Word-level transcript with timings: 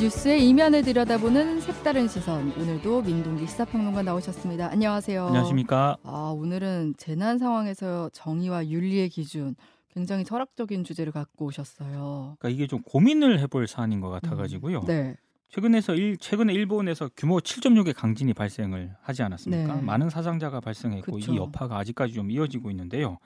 뉴스의 0.00 0.48
이면을 0.48 0.82
들여다보는 0.82 1.60
색다른 1.60 2.08
시선. 2.08 2.50
오늘도 2.58 3.02
민동기 3.02 3.46
시사평론가 3.46 4.02
나오셨습니다. 4.02 4.70
안녕하세요. 4.70 5.26
안녕하십니까. 5.26 5.98
아, 6.04 6.34
오늘은 6.34 6.94
재난 6.96 7.36
상황에서 7.36 8.08
정의와 8.14 8.66
윤리의 8.68 9.10
기준. 9.10 9.54
굉장히 9.92 10.24
철학적인 10.24 10.84
주제를 10.84 11.12
갖고 11.12 11.44
오셨어요. 11.44 12.36
그러니까 12.38 12.48
이게 12.48 12.66
좀 12.66 12.80
고민을 12.80 13.40
해볼 13.40 13.68
사안인 13.68 14.00
것 14.00 14.08
같아가지고요. 14.08 14.78
음, 14.78 14.86
네. 14.86 15.16
최근에서 15.50 15.94
일, 15.94 16.16
최근에 16.16 16.54
일본에서 16.54 17.10
규모 17.14 17.38
7.6의 17.38 17.94
강진이 17.94 18.32
발생을 18.32 18.96
하지 19.02 19.22
않았습니까? 19.22 19.74
네. 19.74 19.82
많은 19.82 20.08
사상자가 20.08 20.60
발생했고 20.60 21.12
그쵸. 21.12 21.34
이 21.34 21.36
여파가 21.36 21.76
아직까지 21.76 22.14
좀 22.14 22.30
이어지고 22.30 22.70
있는데요. 22.70 23.18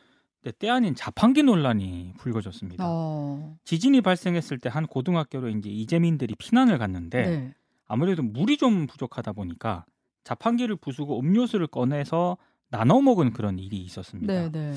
근데 0.45 0.55
때 0.59 0.69
아닌 0.69 0.95
자판기 0.95 1.43
논란이 1.43 2.13
불거졌습니다. 2.19 2.85
어. 2.87 3.57
지진이 3.65 4.03
발생했을 4.03 4.59
때 4.59 4.69
한 4.69 4.87
고등학교로 4.87 5.49
이제 5.49 5.71
이재민들이 5.71 6.35
피난을 6.35 6.77
갔는데 6.79 7.23
네. 7.27 7.55
아무래도 7.87 8.23
물이 8.23 8.57
좀 8.59 8.87
부족하다 8.87 9.33
보니까 9.33 9.87
자판기를 10.25 10.77
부수고 10.77 11.19
음료수를 11.21 11.67
꺼내서 11.69 12.37
나눠 12.71 13.01
먹은 13.01 13.33
그런 13.33 13.59
일이 13.59 13.79
있었습니다. 13.79 14.33
네, 14.33 14.51
네. 14.51 14.75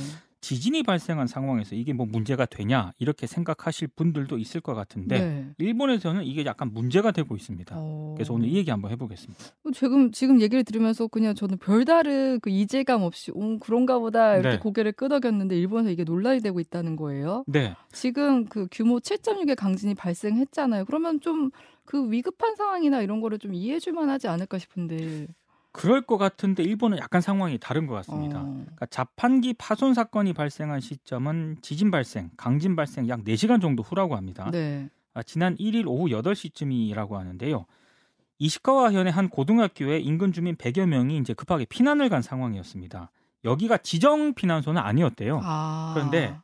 지진이 0.47 0.83
발생한 0.83 1.27
상황에서 1.27 1.75
이게 1.75 1.91
뭐 1.91 2.05
문제가 2.05 2.45
되냐 2.45 2.93
이렇게 2.99 3.27
생각하실 3.27 3.89
분들도 3.89 4.37
있을 4.37 4.61
것 4.61 4.75
같은데 4.75 5.19
네. 5.19 5.49
일본에서는 5.57 6.23
이게 6.23 6.45
약간 6.45 6.71
문제가 6.71 7.11
되고 7.11 7.35
있습니다. 7.35 7.75
어. 7.77 8.13
그래서 8.15 8.33
오늘 8.33 8.47
이 8.47 8.55
얘기 8.55 8.71
한번 8.71 8.91
해보겠습니다. 8.91 9.43
지금 9.73 10.11
지금 10.11 10.39
얘기를 10.39 10.63
들으면서 10.63 11.07
그냥 11.07 11.35
저는 11.35 11.57
별다른 11.57 12.39
그 12.39 12.49
이질감 12.49 13.01
없이 13.01 13.31
음, 13.35 13.59
그런가 13.59 13.99
보다 13.99 14.35
이렇게 14.35 14.55
네. 14.55 14.59
고개를 14.59 14.93
끄덕였는데 14.93 15.57
일본에서 15.57 15.89
이게 15.89 16.05
논란이 16.05 16.39
되고 16.39 16.59
있다는 16.61 16.95
거예요. 16.95 17.43
네, 17.47 17.75
지금 17.91 18.45
그 18.45 18.67
규모 18.71 18.99
7.6의 18.99 19.55
강진이 19.57 19.95
발생했잖아요. 19.95 20.85
그러면 20.85 21.19
좀 21.19 21.51
그 21.87 22.11
위급한 22.11 22.55
상황이나 22.55 23.01
이런 23.01 23.21
거를 23.21 23.39
좀 23.39 23.53
이해해 23.53 23.79
줄 23.79 23.93
만하지 23.93 24.27
않을까 24.27 24.59
싶은데. 24.59 25.27
그럴 25.77 26.01
것 26.01 26.17
같은데 26.17 26.63
일본은 26.63 26.97
약간 26.97 27.21
상황이 27.21 27.59
다른 27.59 27.85
것 27.85 27.93
같습니다. 27.95 28.41
어. 28.41 28.43
그러니까 28.43 28.85
자판기 28.87 29.53
파손 29.53 29.93
사건이 29.93 30.33
발생한 30.33 30.79
시점은 30.79 31.57
지진 31.61 31.91
발생, 31.91 32.31
강진 32.35 32.75
발생 32.75 33.07
약 33.07 33.23
4시간 33.23 33.61
정도 33.61 33.83
후라고 33.83 34.15
합니다. 34.15 34.49
네. 34.51 34.89
아, 35.13 35.21
지난 35.21 35.55
1일 35.55 35.85
오후 35.87 36.07
8시쯤이라고 36.09 37.11
하는데요. 37.11 37.65
이시카와 38.39 38.91
현의 38.91 39.11
한 39.11 39.29
고등학교에 39.29 39.99
인근 39.99 40.31
주민 40.31 40.55
100여 40.55 40.87
명이 40.87 41.17
이제 41.17 41.33
급하게 41.33 41.65
피난을 41.65 42.09
간 42.09 42.21
상황이었습니다. 42.21 43.11
여기가 43.45 43.77
지정 43.77 44.33
피난소는 44.33 44.81
아니었대요. 44.81 45.41
아. 45.43 45.91
그런데 45.93 46.35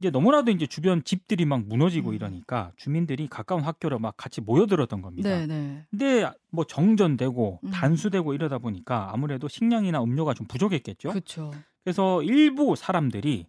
이제 0.00 0.10
너무나도 0.10 0.50
이제 0.50 0.66
주변 0.66 1.02
집들이 1.04 1.44
막 1.44 1.64
무너지고 1.66 2.10
음. 2.10 2.14
이러니까 2.14 2.72
주민들이 2.76 3.28
가까운 3.28 3.62
학교로 3.62 3.98
막 3.98 4.16
같이 4.16 4.40
모여들었던 4.40 5.02
겁니다. 5.02 5.28
네, 5.28 5.46
네. 5.46 5.84
근데 5.90 6.30
뭐 6.50 6.64
정전되고 6.64 7.60
음. 7.62 7.70
단수되고 7.70 8.34
이러다 8.34 8.58
보니까 8.58 9.10
아무래도 9.12 9.48
식량이나 9.48 10.02
음료가 10.02 10.34
좀 10.34 10.46
부족했겠죠. 10.46 11.10
그렇죠. 11.10 11.52
그래서 11.84 12.22
일부 12.22 12.76
사람들이 12.76 13.46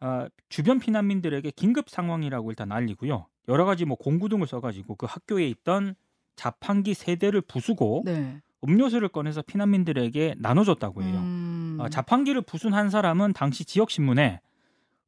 아, 0.00 0.28
주변 0.48 0.78
피난민들에게 0.78 1.50
긴급 1.56 1.88
상황이라고 1.88 2.50
일단 2.50 2.70
알리고요. 2.70 3.26
여러 3.48 3.64
가지 3.64 3.84
뭐 3.84 3.96
공구 3.96 4.28
등을 4.28 4.46
써가지고 4.46 4.94
그 4.96 5.06
학교에 5.08 5.48
있던 5.48 5.94
자판기 6.36 6.94
세 6.94 7.16
대를 7.16 7.40
부수고 7.40 8.02
네. 8.04 8.40
음료수를 8.64 9.08
꺼내서 9.08 9.42
피난민들에게 9.42 10.36
나눠줬다고 10.38 11.02
해요. 11.02 11.18
음. 11.18 11.78
아, 11.80 11.88
자판기를 11.88 12.42
부순 12.42 12.74
한 12.74 12.90
사람은 12.90 13.32
당시 13.32 13.64
지역 13.64 13.90
신문에 13.90 14.40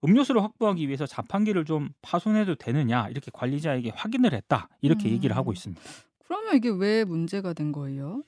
음료수를 0.04 0.42
확보하기 0.42 0.86
위해서 0.86 1.06
자판기를 1.06 1.64
좀 1.64 1.90
파손해도 2.02 2.56
되느냐 2.56 3.08
이렇게 3.08 3.30
관리자에게 3.32 3.92
확인을 3.94 4.32
했다 4.32 4.68
이렇게 4.80 5.08
음. 5.08 5.12
얘기를 5.12 5.36
하고 5.36 5.52
있습니다. 5.52 5.82
그러면 6.24 6.56
이게 6.56 6.68
왜 6.68 7.04
문제가 7.04 7.52
된 7.52 7.72
거예요? 7.72 8.22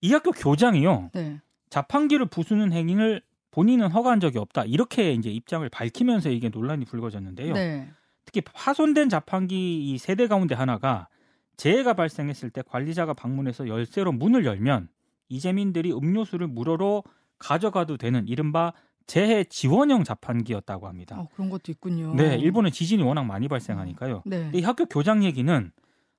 이 0.00 0.12
학교 0.12 0.30
교장이요 0.30 1.10
네. 1.14 1.40
자판기를 1.70 2.26
부수는 2.26 2.72
행위를 2.72 3.22
본인은 3.50 3.90
허가한 3.90 4.20
적이 4.20 4.38
없다 4.38 4.64
이렇게 4.64 5.12
이제 5.12 5.30
입장을 5.30 5.68
밝히면서 5.68 6.30
이게 6.30 6.48
논란이 6.48 6.84
불거졌는데요. 6.84 7.54
네. 7.54 7.90
특히 8.24 8.40
파손된 8.42 9.08
자판기 9.08 9.90
이 9.90 9.98
세대 9.98 10.28
가운데 10.28 10.54
하나가 10.54 11.08
재해가 11.56 11.94
발생했을 11.94 12.50
때 12.50 12.62
관리자가 12.62 13.14
방문해서 13.14 13.66
열쇠로 13.66 14.12
문을 14.12 14.44
열면 14.44 14.88
이재민들이 15.28 15.92
음료수를 15.92 16.46
무료로 16.46 17.02
가져가도 17.38 17.96
되는 17.96 18.26
이른바 18.28 18.72
재해 19.08 19.42
지원형 19.42 20.04
자판기였다고 20.04 20.86
합니다. 20.86 21.18
어, 21.18 21.28
그런 21.34 21.50
것도 21.50 21.72
있군요. 21.72 22.14
네, 22.14 22.36
일본은 22.36 22.70
지진이 22.70 23.02
워낙 23.02 23.24
많이 23.24 23.48
발생하니까요. 23.48 24.22
네. 24.26 24.38
근데 24.38 24.58
이 24.58 24.62
학교 24.62 24.84
교장 24.84 25.24
얘기는 25.24 25.72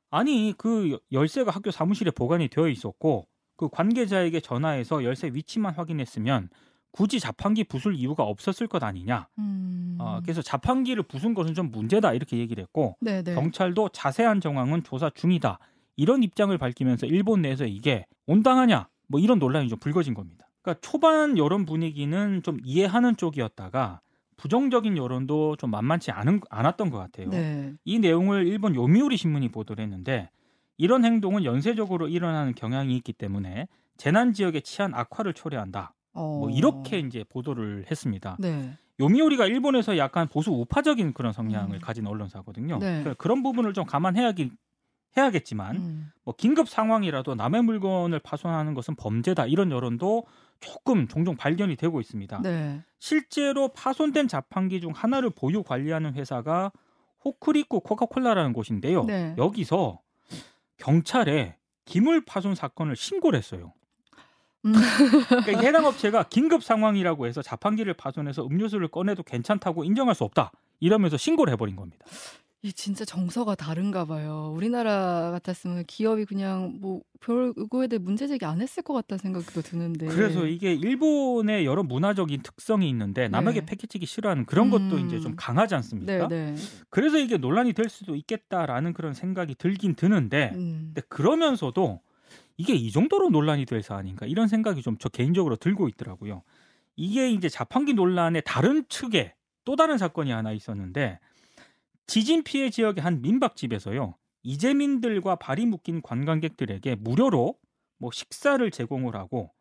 아니 0.10 0.54
그 0.58 1.00
열쇠가 1.12 1.52
학교 1.52 1.70
사무실에 1.72 2.10
보관이 2.10 2.50
되어 2.50 2.68
있었고 2.68 3.28
그 3.56 3.70
관계자에게 3.70 4.40
전화해서 4.40 5.04
열쇠 5.04 5.30
위치만 5.32 5.76
확인했으면 5.76 6.50
굳이 6.92 7.20
자판기 7.20 7.66
부술 7.66 7.94
이유가 7.94 8.24
없었을 8.24 8.68
것 8.68 8.84
아니냐. 8.84 9.28
음. 9.38 9.98
어, 10.00 10.20
그래서 10.24 10.42
자판기를 10.42 11.04
부순 11.04 11.36
것은 11.36 11.54
좀 11.54 11.70
문제다 11.70 12.14
이렇게 12.14 12.38
얘기를 12.40 12.64
했고 12.64 12.98
네, 13.02 13.22
네. 13.22 13.36
경찰도 13.36 13.90
자세한 13.90 14.42
정황은 14.42 14.84
조사 14.84 15.12
중이다 15.12 15.60
이런 15.96 16.24
입장을 16.24 16.58
밝히면서 16.58 17.06
일본 17.06 17.44
내에서 17.44 17.66
이게 17.66 18.08
온당하냐 18.26 18.88
뭐 19.08 19.20
이런 19.20 19.38
논란이 19.38 19.70
좀 19.70 19.78
불거진 19.78 20.16
겁니다. 20.16 20.49
그러니까 20.62 20.80
초반 20.82 21.38
여론 21.38 21.66
분위기는 21.66 22.42
좀 22.44 22.60
이해하는 22.64 23.18
쪽이었다가 23.18 24.02
부정적인 24.38 24.98
여론도 24.98 25.58
좀 25.58 25.70
만만치 25.72 26.12
않은, 26.12 26.42
않았던 26.50 26.90
것 26.90 26.98
같아요. 26.98 27.30
네. 27.30 27.74
이 27.84 28.00
내용을 28.00 28.48
일본 28.48 28.74
요미우리 28.76 29.18
신문이 29.18 29.50
보도를 29.50 29.84
했는데 29.84 30.30
이런 30.78 31.04
행동은 31.04 31.44
연쇄적으로 31.44 32.08
일어나는 32.08 32.56
경향이 32.56 32.96
있기 32.98 33.12
때문에 33.14 33.68
재난 33.98 34.32
지역의 34.32 34.62
치안 34.62 34.94
악화를 34.94 35.34
초래한다. 35.34 35.94
어. 36.14 36.40
뭐 36.40 36.50
이렇게 36.50 37.00
이제 37.00 37.26
보도를 37.28 37.86
했습니다. 37.92 38.38
네. 38.40 38.78
요미우리가 39.02 39.46
일본에서 39.46 39.98
약간 39.98 40.28
보수 40.28 40.52
우파적인 40.52 41.14
그런 41.14 41.34
성향을 41.34 41.78
음. 41.78 41.82
가진 41.82 42.08
언론사거든요. 42.08 42.80
네. 42.80 42.86
그러니까 42.86 43.14
그런 43.16 43.44
부분을 43.44 43.74
좀 43.74 43.86
감안해야기 43.86 44.52
해야겠지만 45.18 45.76
음. 45.76 46.12
뭐 46.24 46.34
긴급 46.38 46.70
상황이라도 46.70 47.36
남의 47.36 47.64
물건을 47.64 48.20
파손하는 48.20 48.74
것은 48.74 48.96
범죄다 48.96 49.48
이런 49.48 49.72
여론도 49.72 50.26
조금 50.60 51.08
종종 51.08 51.36
발견이 51.36 51.76
되고 51.76 52.00
있습니다. 52.02 52.42
네. 52.42 52.82
실제로 53.00 53.70
파손된 53.70 54.28
자판기 54.28 54.82
중 54.82 54.92
하나를 54.92 55.30
보유 55.30 55.64
관리하는 55.64 56.14
회사가 56.14 56.72
호크리쿠 57.24 57.82
코카콜라라는 57.82 58.54
곳인데요. 58.54 59.06
네. 59.06 59.36
여기서 59.38 60.00
경찰에 60.78 61.58
기물 61.86 62.24
파손 62.24 62.56
사건을 62.56 62.96
신고를 62.96 63.38
했어요. 63.38 63.74
음. 64.66 64.74
그러니까 65.28 65.52
이 65.52 65.66
해당 65.66 65.86
업체가 65.88 66.24
긴급 66.24 66.64
상황이라고 66.64 67.28
해서 67.28 67.42
자판기를 67.42 67.94
파손해서 67.94 68.46
음료수를 68.46 68.90
꺼내도 68.90 69.24
괜찮다고 69.24 69.84
인정할 69.84 70.16
수 70.16 70.24
없다. 70.24 70.52
이러면서 70.80 71.18
신고를 71.18 71.52
해버린 71.54 71.76
겁니다. 71.76 72.06
이 72.62 72.74
진짜 72.74 73.06
정서가 73.06 73.56
다른가 73.56 74.04
봐요. 74.04 74.52
우리나라 74.54 75.32
같았으면 75.32 75.86
기업이 75.88 76.26
그냥 76.26 76.78
뭐 76.82 77.02
별거에 77.22 77.88
대해 77.88 78.00
문제 78.00 78.28
제기 78.28 78.44
안 78.44 78.62
했을 78.62 78.84
것 78.84 78.94
같다는 78.94 79.20
생각도 79.20 79.62
드는데. 79.62 80.08
그래서 80.08 80.46
이게 80.46 80.74
일본의 80.74 81.66
여러 81.66 81.84
문화적인 81.84 82.42
특성이 82.44 82.90
있는데 82.90 83.30
남에게 83.30 83.62
네. 83.62 83.66
패키치기 83.66 84.06
싫어하는 84.06 84.46
그런 84.46 84.70
것도 84.70 84.98
음. 84.98 85.08
이제 85.08 85.22
좀 85.22 85.36
강하지 85.38 85.74
않습니까? 85.76 86.28
네, 86.28 86.54
네. 86.54 86.56
그래서 86.90 87.18
이게 87.18 87.38
논란이 87.38 87.72
될 87.72 87.88
수도 87.88 88.16
있겠다라는 88.16 88.92
그런 88.92 89.14
생각이 89.14 89.56
들긴 89.56 89.96
드는데 89.96 90.52
음. 90.56 90.92
근데 90.94 91.02
그러면서도 91.08 92.02
이게 92.58 92.74
이 92.74 92.92
정도로 92.92 93.30
논란이 93.30 93.66
될 93.66 93.82
사안인가 93.82 94.26
이런 94.26 94.50
생각이 94.50 94.82
좀 94.82 94.98
저 95.00 95.08
개인적으로 95.08 95.56
들고 95.56 95.88
있더라고요. 95.88 96.44
이게 96.98 97.32
이제 97.32 97.48
자판기 97.48 97.94
논란의 97.94 98.42
다른 98.46 98.84
측에 98.90 99.34
또 99.64 99.78
다른 99.78 99.98
사건이 99.98 100.32
하나 100.32 100.52
있었는데 100.52 101.20
지진 102.10 102.44
피해 102.44 102.70
지역의 102.70 103.04
한 103.04 103.22
민박집에서요 103.22 104.16
이재민들과 104.44 105.36
발이 105.36 105.66
묶인 105.66 106.02
관광객들에게 106.02 106.96
무료로 106.96 107.56
뭐 108.00 108.12
식사를 108.12 108.70
제공을 108.72 109.16
하고 109.16 109.52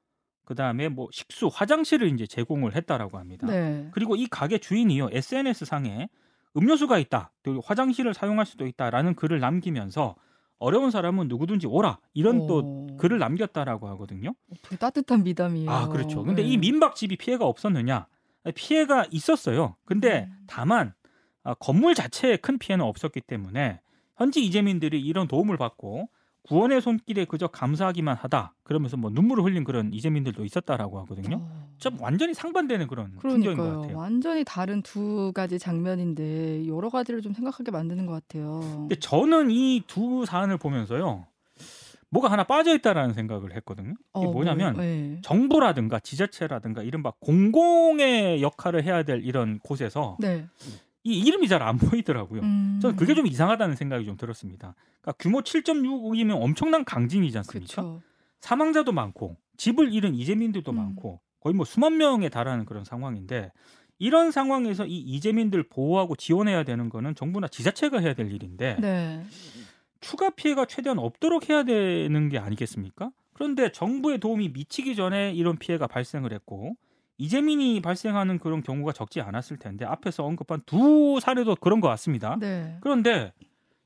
그 0.44 0.54
다음에 0.54 0.88
뭐 0.88 1.08
식수 1.12 1.50
화장실을 1.52 2.08
이제 2.14 2.26
제공을 2.26 2.74
했다라고 2.74 3.18
합니다. 3.18 3.46
네. 3.46 3.90
그리고 3.92 4.16
이 4.16 4.26
가게 4.26 4.56
주인이요 4.56 5.10
SNS 5.12 5.66
상에 5.66 6.08
음료수가 6.56 6.98
있다, 6.98 7.32
또 7.42 7.60
화장실을 7.60 8.14
사용할 8.14 8.46
수도 8.46 8.66
있다라는 8.66 9.14
글을 9.14 9.40
남기면서 9.40 10.16
어려운 10.58 10.90
사람은 10.90 11.28
누구든지 11.28 11.66
오라 11.66 11.98
이런 12.14 12.46
또 12.46 12.60
오. 12.60 12.96
글을 12.96 13.18
남겼다라고 13.18 13.88
하거든요. 13.88 14.34
되게 14.62 14.76
따뜻한 14.76 15.22
미담이에요. 15.22 15.70
아 15.70 15.88
그렇죠. 15.88 16.24
근데 16.24 16.42
네. 16.42 16.48
이 16.48 16.56
민박집이 16.56 17.16
피해가 17.16 17.44
없었느냐? 17.44 18.06
피해가 18.54 19.06
있었어요. 19.10 19.76
근데 19.84 20.28
음. 20.30 20.44
다만 20.46 20.88
아, 20.88 20.97
건물 21.58 21.94
자체에 21.94 22.36
큰 22.36 22.58
피해는 22.58 22.84
없었기 22.84 23.20
때문에 23.22 23.80
현지 24.16 24.44
이재민들이 24.44 25.00
이런 25.00 25.28
도움을 25.28 25.56
받고 25.56 26.08
구원의 26.42 26.80
손길에 26.80 27.24
그저 27.26 27.46
감사하기만 27.46 28.16
하다. 28.16 28.54
그러면서 28.62 28.96
뭐 28.96 29.10
눈물을 29.10 29.44
흘린 29.44 29.64
그런 29.64 29.92
이재민들도 29.92 30.44
있었다라고 30.44 30.98
하거든요. 31.00 31.36
어. 31.42 31.68
좀 31.78 32.00
완전히 32.00 32.32
상반되는 32.32 32.86
그런 32.86 33.12
풍경인 33.18 33.56
것 33.56 33.62
그러니까요. 33.62 33.80
같아요. 33.82 33.98
완전히 33.98 34.44
다른 34.44 34.80
두 34.82 35.30
가지 35.34 35.58
장면인데 35.58 36.66
여러 36.66 36.88
가지를 36.88 37.20
좀 37.20 37.34
생각하게 37.34 37.70
만드는 37.70 38.06
것 38.06 38.12
같아요. 38.14 38.60
근데 38.60 38.94
저는 38.96 39.50
이 39.50 39.82
두 39.86 40.24
사안을 40.24 40.56
보면서요. 40.56 41.26
뭐가 42.10 42.30
하나 42.30 42.44
빠져 42.44 42.74
있다라는 42.74 43.12
생각을 43.14 43.54
했거든요. 43.56 43.90
이게 44.16 44.26
어, 44.26 44.30
뭐냐면 44.32 44.72
뭐, 44.72 44.82
네. 44.82 45.18
정부라든가 45.22 45.98
지자체라든가 46.00 46.82
이른바 46.82 47.12
공공의 47.20 48.40
역할을 48.42 48.82
해야 48.84 49.02
될 49.02 49.22
이런 49.22 49.58
곳에서 49.58 50.16
네. 50.18 50.46
이 51.04 51.18
이름이 51.20 51.48
잘 51.48 51.62
안 51.62 51.78
보이더라고요. 51.78 52.42
음. 52.42 52.78
저는 52.82 52.96
그게 52.96 53.14
좀 53.14 53.26
이상하다는 53.26 53.76
생각이 53.76 54.04
좀 54.04 54.16
들었습니다. 54.16 54.74
그러니까 55.00 55.12
규모 55.18 55.40
7.6이면 55.40 56.40
엄청난 56.42 56.84
강진이지 56.84 57.36
않습니까? 57.38 57.82
그렇죠. 57.82 58.02
사망자도 58.40 58.92
많고 58.92 59.36
집을 59.56 59.92
잃은 59.92 60.14
이재민들도 60.14 60.70
음. 60.72 60.76
많고 60.76 61.20
거의 61.40 61.54
뭐 61.54 61.64
수만 61.64 61.96
명에 61.96 62.28
달하는 62.28 62.64
그런 62.64 62.84
상황인데 62.84 63.52
이런 63.98 64.30
상황에서 64.30 64.86
이 64.86 64.96
이재민들 64.98 65.64
보호하고 65.64 66.14
지원해야 66.14 66.62
되는 66.64 66.88
거는 66.88 67.14
정부나 67.14 67.48
지자체가 67.48 67.98
해야 67.98 68.14
될 68.14 68.32
일인데 68.32 68.76
네. 68.80 69.24
추가 70.00 70.30
피해가 70.30 70.66
최대한 70.66 70.98
없도록 70.98 71.48
해야 71.48 71.64
되는 71.64 72.28
게 72.28 72.38
아니겠습니까? 72.38 73.10
그런데 73.32 73.72
정부의 73.72 74.18
도움이 74.18 74.50
미치기 74.50 74.94
전에 74.94 75.32
이런 75.32 75.56
피해가 75.56 75.86
발생을 75.88 76.32
했고 76.32 76.76
이재민이 77.18 77.82
발생하는 77.82 78.38
그런 78.38 78.62
경우가 78.62 78.92
적지 78.92 79.20
않았을 79.20 79.58
텐데 79.58 79.84
앞에서 79.84 80.24
언급한 80.24 80.62
두 80.64 81.18
사례도 81.20 81.56
그런 81.56 81.80
것 81.80 81.88
같습니다. 81.88 82.36
네. 82.40 82.78
그런데 82.80 83.32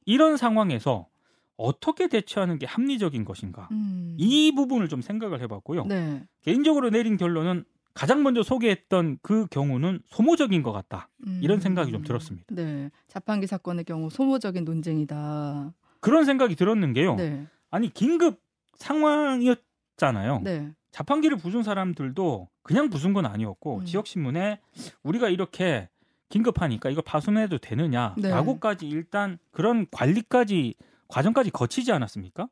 이런 0.05 0.37
상황에서 0.37 1.09
어떻게 1.57 2.09
대처하는 2.09 2.59
게 2.59 2.67
합리적인 2.67 3.25
것인가? 3.25 3.69
음. 3.73 4.17
이 4.19 4.53
부분을 4.55 4.89
좀 4.89 5.01
생각을 5.01 5.41
해봤고요. 5.41 5.87
네. 5.87 6.25
개인적으로 6.43 6.91
내린 6.91 7.17
결론은 7.17 7.65
가장 7.95 8.23
먼저 8.23 8.43
소개했던 8.43 9.19
그 9.23 9.47
경우는 9.47 10.01
소모적인 10.07 10.63
것 10.63 10.73
같다. 10.73 11.09
이런 11.43 11.61
생각이 11.61 11.91
좀 11.93 12.01
음. 12.01 12.05
들었습니다. 12.05 12.47
네. 12.51 12.91
자판기 13.07 13.47
사건의 13.47 13.85
경우 13.85 14.09
소모적인 14.11 14.65
논쟁이다. 14.65 15.73
그런 16.01 16.25
생각이 16.25 16.57
들었는 16.57 16.93
게요. 16.95 17.15
네. 17.17 17.47
아니 17.71 17.93
긴급 17.93 18.41
상황이었잖아요. 18.77 20.41
네. 20.43 20.73
자판기를 20.91 21.37
부순 21.37 21.63
사람들도 21.63 22.49
그냥 22.63 22.91
부순 22.91 23.13
건 23.13 23.27
아니었고 23.27 23.79
음. 23.79 23.85
지역 23.85 24.07
신문에 24.07 24.61
우리가 25.03 25.29
이렇게 25.29 25.89
긴급하니까 26.29 26.91
이걸 26.91 27.03
파손해도 27.05 27.59
네. 27.59 27.69
되느냐라고까지 27.69 28.89
일단 28.89 29.39
그런 29.51 29.87
관리까지 29.91 30.75
과정까지 31.09 31.51
거치지 31.51 31.93
않았습니까? 31.93 32.49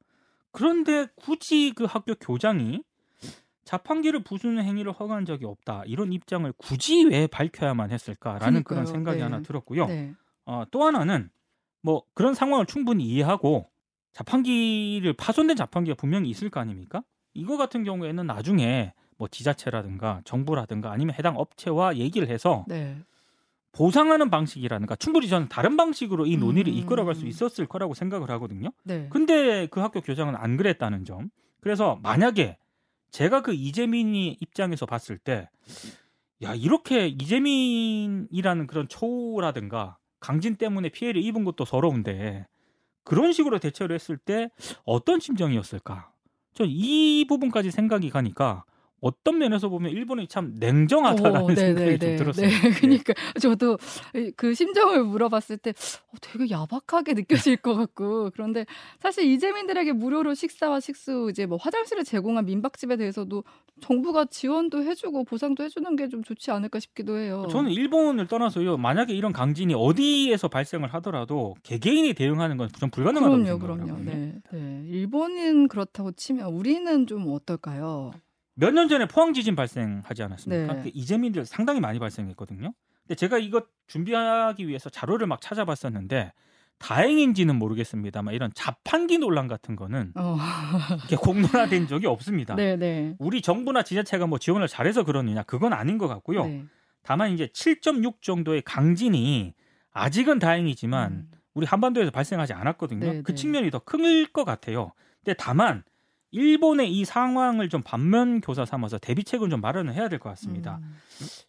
그런데 0.52 1.06
굳이 1.16 1.72
그 1.74 1.84
학교 1.84 2.14
교장이 2.14 2.82
자판기를 3.64 4.24
부수는 4.24 4.64
행위를 4.64 4.92
허가한 4.92 5.24
적이 5.24 5.46
없다 5.46 5.84
이런 5.86 6.12
입장을 6.12 6.52
굳이 6.58 7.04
왜 7.04 7.26
밝혀야만 7.26 7.90
했을까라는 7.92 8.64
그런 8.64 8.84
그러니까요. 8.84 8.86
생각이 8.86 9.18
네. 9.18 9.22
하나 9.22 9.40
들었고요. 9.40 9.86
네. 9.86 10.12
어, 10.44 10.64
또 10.70 10.84
하나는 10.84 11.30
뭐 11.80 12.02
그런 12.14 12.34
상황을 12.34 12.66
충분히 12.66 13.04
이해하고 13.04 13.70
자판기를 14.12 15.12
파손된 15.14 15.56
자판기가 15.56 15.94
분명히 15.94 16.28
있을 16.28 16.50
거 16.50 16.58
아닙니까? 16.60 17.02
이거 17.32 17.56
같은 17.56 17.84
경우에는 17.84 18.26
나중에 18.26 18.92
뭐 19.20 19.28
지자체라든가 19.28 20.22
정부라든가 20.24 20.90
아니면 20.90 21.14
해당 21.18 21.36
업체와 21.36 21.98
얘기를 21.98 22.28
해서 22.28 22.64
네. 22.66 22.96
보상하는 23.70 24.30
방식이라든가 24.30 24.96
충분히 24.96 25.28
저는 25.28 25.50
다른 25.50 25.76
방식으로 25.76 26.24
이 26.24 26.38
논의를 26.38 26.72
음. 26.72 26.78
이끌어갈 26.78 27.14
수 27.14 27.26
있었을 27.26 27.66
거라고 27.66 27.92
생각을 27.92 28.30
하거든요. 28.30 28.70
네. 28.82 29.08
근데 29.10 29.66
그 29.66 29.80
학교 29.80 30.00
교장은 30.00 30.36
안 30.36 30.56
그랬다는 30.56 31.04
점. 31.04 31.28
그래서 31.60 32.00
만약에 32.02 32.56
제가 33.10 33.42
그 33.42 33.52
이재민이 33.52 34.38
입장에서 34.40 34.86
봤을 34.86 35.18
때, 35.18 35.50
야 36.42 36.54
이렇게 36.54 37.08
이재민이라는 37.08 38.66
그런 38.68 38.88
초라든가 38.88 39.98
강진 40.18 40.56
때문에 40.56 40.88
피해를 40.88 41.22
입은 41.22 41.44
것도 41.44 41.66
서러운데 41.66 42.46
그런 43.04 43.34
식으로 43.34 43.58
대처를 43.58 43.94
했을 43.94 44.16
때 44.16 44.48
어떤 44.84 45.20
심정이었을까? 45.20 46.10
저이 46.54 47.26
부분까지 47.28 47.70
생각이 47.70 48.08
가니까 48.08 48.64
어떤 49.00 49.38
면에서 49.38 49.68
보면 49.68 49.92
일본이 49.92 50.26
참 50.28 50.54
냉정하다라는 50.58 51.42
어, 51.50 51.54
생각이 51.54 51.74
네네네. 51.74 51.98
좀 51.98 52.16
들었어요. 52.16 52.46
네, 52.48 52.70
그러니까 52.80 53.14
저도 53.40 53.78
그 54.36 54.54
심정을 54.54 55.04
물어봤을 55.04 55.56
때 55.58 55.70
어, 55.70 56.12
되게 56.20 56.50
야박하게 56.50 57.14
느껴질 57.14 57.56
것 57.58 57.74
같고 57.74 58.30
그런데 58.32 58.66
사실 58.98 59.24
이재민들에게 59.24 59.92
무료로 59.92 60.34
식사와 60.34 60.80
식수 60.80 61.28
이제 61.30 61.46
뭐 61.46 61.56
화장실을 61.60 62.04
제공한 62.04 62.44
민박집에 62.44 62.96
대해서도 62.96 63.44
정부가 63.80 64.26
지원도 64.26 64.82
해주고 64.82 65.24
보상도 65.24 65.64
해주는 65.64 65.96
게 65.96 66.10
좀 66.10 66.24
좋지 66.24 66.50
않을까 66.50 66.80
싶기도 66.80 67.16
해요. 67.18 67.46
저는 67.50 67.70
일본을 67.70 68.26
떠나서요. 68.26 68.76
만약에 68.78 69.14
이런 69.14 69.32
강진이 69.32 69.74
어디에서 69.74 70.48
발생을 70.48 70.92
하더라도 70.94 71.54
개개인이 71.62 72.12
대응하는 72.14 72.56
건 72.56 72.68
좀 72.78 72.90
불가능하다고 72.90 73.42
그럼요, 73.42 73.58
생각을 73.60 73.86
그럼요. 73.86 74.04
네, 74.04 74.34
네. 74.52 74.84
일본은 74.88 75.68
그렇다고 75.68 76.12
치면 76.12 76.46
우리는 76.52 77.06
좀 77.06 77.32
어떨까요? 77.32 78.10
몇 78.54 78.72
년 78.72 78.88
전에 78.88 79.06
포항 79.06 79.32
지진 79.32 79.56
발생하지 79.56 80.22
않았습니까? 80.22 80.72
네. 80.74 80.82
그 80.82 80.90
이재민들 80.94 81.46
상당히 81.46 81.80
많이 81.80 81.98
발생했거든요. 81.98 82.72
근데 83.02 83.14
제가 83.14 83.38
이것 83.38 83.66
준비하기 83.86 84.68
위해서 84.68 84.90
자료를 84.90 85.26
막 85.26 85.40
찾아봤었는데 85.40 86.32
다행인지는 86.78 87.56
모르겠습니다만 87.56 88.34
이런 88.34 88.50
자판기 88.54 89.18
논란 89.18 89.48
같은 89.48 89.76
거는 89.76 90.12
어, 90.14 90.36
이렇게 91.08 91.16
공론화된 91.16 91.86
적이 91.88 92.06
없습니다. 92.06 92.54
네, 92.54 92.76
네. 92.76 93.14
우리 93.18 93.42
정부나 93.42 93.82
지자체가 93.82 94.26
뭐 94.26 94.38
지원을 94.38 94.66
잘해서 94.68 95.04
그러느냐 95.04 95.42
그건 95.42 95.72
아닌 95.72 95.98
것 95.98 96.08
같고요. 96.08 96.46
네. 96.46 96.64
다만 97.02 97.32
이제 97.32 97.46
7.6 97.48 98.22
정도의 98.22 98.62
강진이 98.62 99.54
아직은 99.92 100.38
다행이지만 100.38 101.12
음. 101.12 101.30
우리 101.54 101.66
한반도에서 101.66 102.10
발생하지 102.10 102.52
않았거든요. 102.54 103.12
네, 103.12 103.22
그 103.22 103.32
네. 103.32 103.34
측면이 103.34 103.70
더 103.70 103.80
클 103.80 104.26
것 104.32 104.44
같아요. 104.44 104.92
근데 105.22 105.34
다만 105.38 105.82
일본의 106.32 106.92
이 106.92 107.04
상황을 107.04 107.68
좀 107.68 107.82
반면 107.84 108.40
교사 108.40 108.64
삼아서 108.64 108.98
대비책을 108.98 109.50
좀 109.50 109.60
마련을 109.60 109.94
해야 109.94 110.08
될 110.08 110.18
것 110.18 110.28
같습니다. 110.30 110.80
음. 110.82 110.94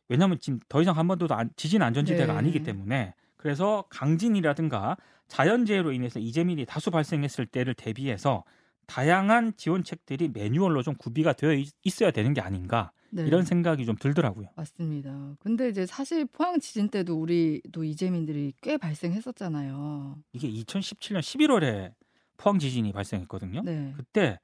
왜냐하면 0.10 0.40
지금 0.40 0.60
더 0.70 0.82
이상 0.82 0.98
한반도도 0.98 1.36
안- 1.36 1.50
지진 1.56 1.82
안전지대가 1.82 2.34
네. 2.34 2.40
아니기 2.40 2.64
때문에 2.64 3.14
그래서 3.38 3.86
강진이라든가 3.90 4.98
자연재해로 5.28 5.92
인해서 5.94 6.20
이재민이 6.20 6.66
다수 6.66 6.92
발생했을 6.92 7.46
때를 7.46 7.74
대비해서 7.74 8.44
다양한 8.88 9.54
지원책들이 9.56 10.30
매뉴얼로 10.30 10.84
좀 10.84 10.96
구비가 10.96 11.34
되어 11.34 11.54
있- 11.54 11.74
있어야 11.84 12.12
되는 12.12 12.34
게 12.34 12.42
아닌가 12.42 12.92
네. 13.10 13.24
이런 13.26 13.44
생각이 13.46 13.86
좀 13.86 13.96
들더라고요. 13.98 14.48
맞습니다. 14.56 15.36
근데 15.40 15.70
이제 15.70 15.86
사실 15.86 16.26
포항 16.26 16.60
지진 16.60 16.90
때도 16.90 17.20
우리도 17.20 17.84
이재민들이 17.84 18.54
꽤 18.62 18.78
발생했었잖아요. 18.78 20.18
이게 20.34 20.50
2017년 20.50 21.20
11월에 21.20 21.94
포항 22.38 22.58
지진이 22.60 22.92
발생했거든요. 22.94 23.62
네. 23.64 23.94
그때 23.96 24.40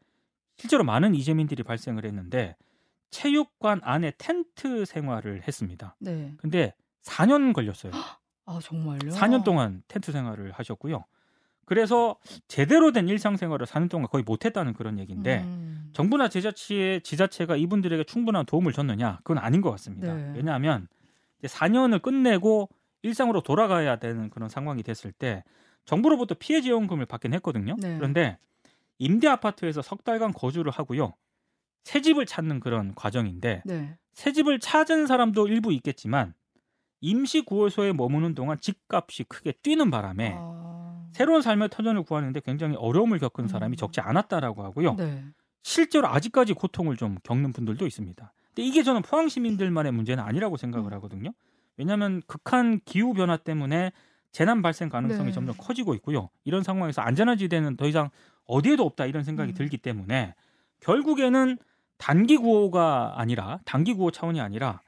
실제로 0.57 0.83
많은 0.83 1.15
이재민들이 1.15 1.63
발생을 1.63 2.05
했는데 2.05 2.55
체육관 3.09 3.79
안에 3.83 4.13
텐트 4.17 4.85
생활을 4.85 5.43
했습니다. 5.47 5.95
네. 5.99 6.33
근데 6.37 6.73
4년 7.03 7.53
걸렸어요. 7.53 7.91
아 8.45 8.59
정말요? 8.61 9.11
4년 9.11 9.43
동안 9.43 9.83
텐트 9.87 10.11
생활을 10.11 10.51
하셨고요. 10.51 11.05
그래서 11.65 12.15
제대로 12.47 12.93
된 12.93 13.09
일상생활을 13.09 13.65
4년 13.65 13.89
동안 13.89 14.07
거의 14.07 14.23
못했다는 14.23 14.73
그런 14.73 14.99
얘기인데 14.99 15.43
음. 15.43 15.89
정부나 15.93 16.29
지자체 16.29 17.01
지자체가 17.03 17.57
이분들에게 17.57 18.05
충분한 18.05 18.45
도움을 18.45 18.71
줬느냐 18.71 19.17
그건 19.23 19.37
아닌 19.37 19.61
것 19.61 19.69
같습니다. 19.71 20.13
네. 20.13 20.33
왜냐하면 20.35 20.87
이제 21.39 21.47
4년을 21.47 22.01
끝내고 22.01 22.69
일상으로 23.01 23.41
돌아가야 23.41 23.97
되는 23.97 24.29
그런 24.29 24.49
상황이 24.49 24.81
됐을 24.81 25.11
때 25.11 25.43
정부로부터 25.85 26.35
피해 26.39 26.61
지원금을 26.61 27.05
받긴 27.05 27.33
했거든요. 27.33 27.75
네. 27.79 27.95
그런데 27.97 28.37
임대 28.99 29.27
아파트에서 29.27 29.81
석 29.81 30.03
달간 30.03 30.33
거주를 30.33 30.71
하고요. 30.71 31.13
새 31.83 32.01
집을 32.01 32.25
찾는 32.25 32.59
그런 32.59 32.93
과정인데 32.95 33.63
네. 33.65 33.97
새 34.13 34.33
집을 34.33 34.59
찾은 34.59 35.07
사람도 35.07 35.47
일부 35.47 35.71
있겠지만 35.73 36.33
임시 36.99 37.41
구호소에 37.41 37.93
머무는 37.93 38.33
동안 38.33 38.59
집값이 38.59 39.23
크게 39.25 39.53
뛰는 39.61 39.91
바람에 39.91 40.35
아... 40.37 41.07
새로운 41.13 41.41
삶의 41.41 41.69
터전을 41.69 42.03
구하는데 42.03 42.39
굉장히 42.41 42.75
어려움을 42.75 43.19
겪은 43.19 43.47
사람이 43.47 43.75
음. 43.75 43.77
적지 43.77 44.01
않았다라고 44.01 44.63
하고요. 44.63 44.95
네. 44.95 45.23
실제로 45.63 46.07
아직까지 46.07 46.53
고통을 46.53 46.95
좀 46.97 47.17
겪는 47.23 47.53
분들도 47.53 47.85
있습니다. 47.85 48.33
근데 48.49 48.63
이게 48.63 48.83
저는 48.83 49.01
포항 49.01 49.29
시민들만의 49.29 49.91
문제는 49.91 50.23
아니라고 50.23 50.57
생각을 50.57 50.91
음. 50.91 50.93
하거든요. 50.95 51.31
왜냐하면 51.77 52.21
극한 52.25 52.79
기후 52.85 53.13
변화 53.13 53.37
때문에 53.37 53.91
재난 54.31 54.61
발생 54.61 54.89
가능성이 54.89 55.27
네. 55.27 55.31
점점 55.33 55.55
커지고 55.57 55.93
있고요. 55.95 56.29
이런 56.43 56.63
상황에서 56.63 57.01
안전한 57.01 57.37
지대는 57.37 57.77
더 57.77 57.87
이상 57.87 58.09
어디에도 58.47 58.85
없다 58.85 59.05
이런 59.05 59.23
생각이 59.23 59.51
음. 59.51 59.53
들기 59.53 59.77
때문에 59.77 60.33
결국에는 60.79 61.57
단기 61.97 62.37
구호가 62.37 63.13
아니라 63.17 63.59
단기 63.65 63.93
구호 63.93 64.11
차원이 64.11 64.39
아니라 64.41 64.81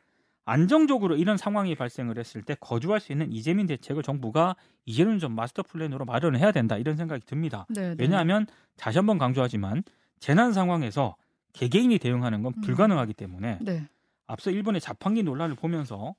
안정적으로 0.46 1.16
이런 1.16 1.38
상황이 1.38 1.76
발생을 1.76 2.18
했을 2.18 2.42
때 2.42 2.56
거주할 2.60 3.00
수 3.00 3.12
있는 3.12 3.32
이재민 3.32 3.68
대책을 3.68 4.02
정부가 4.02 4.56
이제는 4.86 5.20
좀 5.20 5.34
마스터 5.34 5.62
플랜으로 5.62 6.06
마련을 6.06 6.40
해야 6.40 6.52
된다 6.52 6.78
이런 6.78 6.96
생각이 6.98 7.26
듭니다. 7.26 7.68
네, 7.70 7.90
네. 7.90 7.96
왜냐하면 8.00 8.48
다시 8.76 8.98
한번 8.98 9.20
강조하지만 9.20 9.84
재난 10.20 10.52
상황에서 10.52 11.16
개개인이 11.54 11.98
대응하는 12.00 12.42
건 12.42 12.54
음. 12.58 12.62
불가능하기 12.62 13.14
때문에 13.14 13.60
네. 13.62 13.88
앞서 14.26 14.50
일본의 14.50 14.82
자판기 14.82 15.24
논란을 15.24 15.56
보면서 15.56 16.16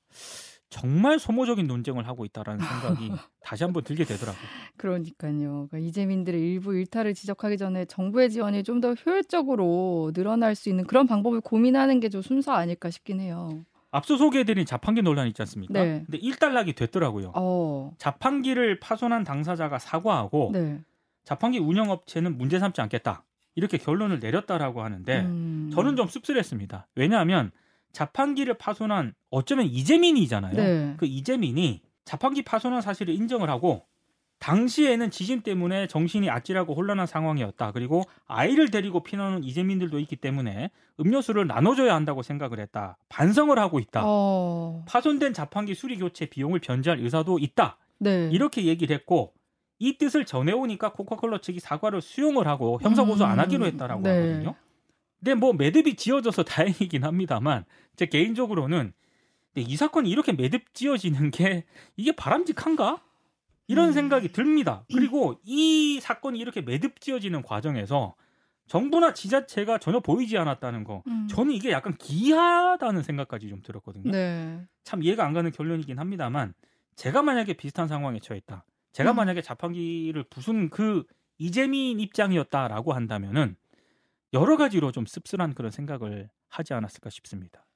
정말 0.70 1.18
소모적인 1.18 1.66
논쟁을 1.66 2.06
하고 2.06 2.24
있다라는 2.24 2.64
생각이 2.64 3.10
다시 3.42 3.64
한번 3.64 3.82
들게 3.84 4.04
되더라고요. 4.04 4.42
그러니까요. 4.76 5.66
그러니까 5.68 5.78
이재민들의 5.78 6.40
일부 6.40 6.74
일탈을 6.74 7.12
지적하기 7.14 7.58
전에 7.58 7.84
정부의 7.86 8.30
지원이 8.30 8.62
좀 8.64 8.80
더 8.80 8.94
효율적으로 8.94 10.12
늘어날 10.14 10.54
수 10.54 10.68
있는 10.70 10.84
그런 10.86 11.06
방법을 11.06 11.40
고민하는 11.42 12.00
게 12.00 12.08
좀 12.08 12.22
순서 12.22 12.52
아닐까 12.52 12.88
싶긴 12.90 13.20
해요. 13.20 13.64
앞서 13.92 14.16
소개해드린 14.16 14.64
자판기 14.66 15.02
논란 15.02 15.26
있지 15.26 15.42
않습니까? 15.42 15.74
네. 15.74 16.02
근데 16.06 16.18
일단락이 16.18 16.72
됐더라고요. 16.74 17.32
어. 17.34 17.92
자판기를 17.98 18.78
파손한 18.80 19.24
당사자가 19.24 19.78
사과하고 19.78 20.50
네. 20.52 20.80
자판기 21.24 21.58
운영업체는 21.58 22.38
문제 22.38 22.58
삼지 22.60 22.80
않겠다 22.80 23.24
이렇게 23.56 23.76
결론을 23.78 24.20
내렸다라고 24.20 24.82
하는데 24.82 25.20
음. 25.22 25.70
저는 25.74 25.96
좀 25.96 26.06
씁쓸했습니다. 26.06 26.86
왜냐하면 26.94 27.50
자판기를 27.92 28.54
파손한 28.54 29.14
어쩌면 29.30 29.66
이재민이잖아요. 29.66 30.54
네. 30.54 30.94
그 30.96 31.06
이재민이 31.06 31.82
자판기 32.04 32.42
파손한 32.42 32.80
사실을 32.80 33.14
인정을 33.14 33.50
하고 33.50 33.86
당시에는 34.40 35.10
지진 35.10 35.42
때문에 35.42 35.86
정신이 35.86 36.30
아찔하고 36.30 36.74
혼란한 36.74 37.06
상황이었다. 37.06 37.72
그리고 37.72 38.04
아이를 38.26 38.70
데리고 38.70 39.02
피나는 39.02 39.44
이재민들도 39.44 39.98
있기 40.00 40.16
때문에 40.16 40.70
음료수를 40.98 41.46
나눠줘야 41.46 41.94
한다고 41.94 42.22
생각을 42.22 42.58
했다. 42.58 42.96
반성을 43.10 43.56
하고 43.58 43.78
있다. 43.78 44.02
어. 44.04 44.82
파손된 44.88 45.34
자판기 45.34 45.74
수리 45.74 45.98
교체 45.98 46.26
비용을 46.26 46.60
변제할 46.60 47.00
의사도 47.00 47.38
있다. 47.38 47.76
네. 47.98 48.30
이렇게 48.32 48.64
얘기를 48.64 48.96
했고 48.96 49.34
이 49.78 49.98
뜻을 49.98 50.24
전해오니까 50.24 50.92
코카콜라 50.92 51.40
측이 51.40 51.60
사과를 51.60 52.00
수용을 52.00 52.46
하고 52.46 52.78
형사 52.82 53.04
고소 53.04 53.24
안 53.24 53.38
하기로 53.38 53.66
했다라고 53.66 54.02
네. 54.02 54.10
하거든요. 54.10 54.54
근데 55.20 55.34
뭐 55.34 55.52
매듭이 55.52 55.94
지어져서 55.94 56.42
다행이긴 56.44 57.04
합니다만 57.04 57.64
제 57.96 58.06
개인적으로는 58.06 58.92
근데 59.54 59.70
이 59.70 59.76
사건이 59.76 60.10
이렇게 60.10 60.32
매듭 60.32 60.74
지어지는 60.74 61.30
게 61.30 61.64
이게 61.96 62.12
바람직한가? 62.12 63.02
이런 63.66 63.88
음. 63.88 63.92
생각이 63.92 64.32
듭니다. 64.32 64.84
그리고 64.92 65.38
이 65.44 66.00
사건이 66.00 66.40
이렇게 66.40 66.60
매듭 66.60 67.00
지어지는 67.00 67.42
과정에서 67.42 68.16
정부나 68.66 69.14
지자체가 69.14 69.78
전혀 69.78 70.00
보이지 70.00 70.36
않았다는 70.38 70.82
거 70.82 71.04
음. 71.06 71.28
저는 71.28 71.52
이게 71.52 71.70
약간 71.70 71.96
기이하다는 71.96 73.02
생각까지 73.02 73.48
좀 73.48 73.62
들었거든요. 73.62 74.10
네. 74.10 74.60
참 74.82 75.04
이해가 75.04 75.24
안 75.24 75.32
가는 75.32 75.50
결론이긴 75.52 76.00
합니다만 76.00 76.52
제가 76.96 77.22
만약에 77.22 77.52
비슷한 77.52 77.86
상황에 77.86 78.18
처했다. 78.18 78.64
제가 78.92 79.12
음. 79.12 79.16
만약에 79.16 79.40
자판기를 79.40 80.24
부순 80.24 80.70
그 80.70 81.04
이재민 81.38 82.00
입장이었다라고 82.00 82.92
한다면은 82.92 83.56
여러 84.32 84.56
가지로 84.56 84.92
좀 84.92 85.06
씁쓸한 85.06 85.54
그런 85.54 85.70
생각을 85.70 86.30
하지 86.48 86.74
않았을까 86.74 87.10
싶습니다. 87.10 87.66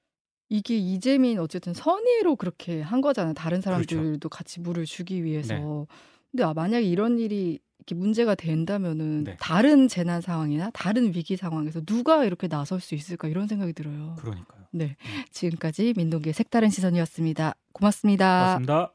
이게 0.49 0.77
이재민 0.77 1.39
어쨌든 1.39 1.73
선의로 1.73 2.37
그렇게 2.37 2.81
한 2.81 3.01
거잖아요. 3.01 3.35
다른 3.35 3.61
그렇죠. 3.61 3.97
사람들도 3.97 4.29
같이 4.29 4.61
물을 4.61 4.85
주기 4.85 5.25
위해서. 5.25 5.55
네. 5.55 5.87
근데 6.31 6.45
아, 6.45 6.53
만약에 6.53 6.85
이런 6.85 7.19
일이 7.19 7.61
이렇게 7.79 7.95
문제가 7.95 8.35
된다면은 8.35 9.25
네. 9.25 9.37
다른 9.41 9.89
재난 9.89 10.21
상황이나 10.21 10.71
다른 10.73 11.15
위기 11.15 11.37
상황에서 11.37 11.81
누가 11.83 12.25
이렇게 12.25 12.49
나설 12.49 12.81
수 12.81 12.95
있을까 12.95 13.29
이런 13.29 13.47
생각이 13.47 13.73
들어요. 13.73 14.17
그러니까요. 14.19 14.65
네. 14.71 14.97
지금까지 15.31 15.95
민동기의 15.97 16.33
색다른 16.33 16.71
시선이었습니다. 16.71 17.55
고맙습니다. 17.73 18.39
고맙습니다. 18.41 18.95